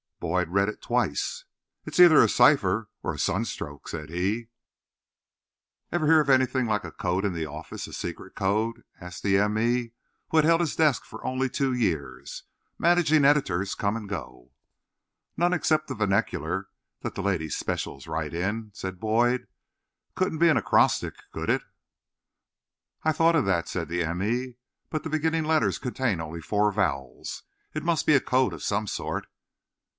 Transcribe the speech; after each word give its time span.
Boyd 0.19 0.49
read 0.49 0.67
it 0.69 0.81
twice. 0.83 1.45
"It's 1.85 1.99
either 1.99 2.23
a 2.23 2.29
cipher 2.29 2.89
or 3.03 3.13
a 3.13 3.19
sunstroke," 3.19 3.87
said 3.87 4.09
he. 4.09 4.47
"Ever 5.91 6.07
hear 6.07 6.21
of 6.21 6.29
anything 6.29 6.67
like 6.67 6.83
a 6.83 6.91
code 6.91 7.25
in 7.25 7.33
the 7.33 7.47
office—a 7.47 7.93
secret 7.93 8.35
code?" 8.35 8.83
asked 8.99 9.23
the 9.23 9.37
m. 9.37 9.57
e., 9.57 9.93
who 10.29 10.37
had 10.37 10.45
held 10.45 10.61
his 10.61 10.75
desk 10.75 11.05
for 11.05 11.25
only 11.25 11.49
two 11.49 11.73
years. 11.73 12.43
Managing 12.79 13.25
editors 13.25 13.75
come 13.75 13.95
and 13.95 14.07
go. 14.09 14.51
"None 15.37 15.53
except 15.53 15.87
the 15.87 15.95
vernacular 15.95 16.69
that 17.01 17.15
the 17.15 17.23
lady 17.23 17.49
specials 17.49 18.07
write 18.07 18.33
in," 18.33 18.71
said 18.73 18.99
Boyd. 18.99 19.47
"Couldn't 20.15 20.39
be 20.39 20.49
an 20.49 20.57
acrostic, 20.57 21.15
could 21.31 21.49
it?" 21.49 21.63
"I 23.03 23.11
thought 23.11 23.35
of 23.35 23.45
that," 23.45 23.67
said 23.67 23.87
the 23.89 24.03
m. 24.03 24.21
e., 24.23 24.55
"but 24.89 25.03
the 25.03 25.09
beginning 25.09 25.45
letters 25.45 25.77
contain 25.79 26.21
only 26.21 26.41
four 26.41 26.71
vowels. 26.71 27.43
It 27.73 27.83
must 27.83 28.05
be 28.05 28.15
a 28.15 28.21
code 28.21 28.53
of 28.53 28.63
some 28.63 28.85
sort." 28.87 29.25